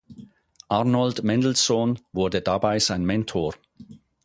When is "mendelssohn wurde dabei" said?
1.23-2.79